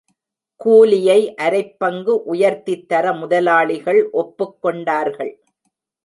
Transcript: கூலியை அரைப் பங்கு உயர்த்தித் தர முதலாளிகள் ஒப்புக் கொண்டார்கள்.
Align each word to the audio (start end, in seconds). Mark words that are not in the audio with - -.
கூலியை 0.55 1.35
அரைப் 1.41 1.75
பங்கு 1.77 2.33
உயர்த்தித் 2.33 2.87
தர 2.87 3.13
முதலாளிகள் 3.13 4.09
ஒப்புக் 4.11 4.61
கொண்டார்கள். 4.61 5.33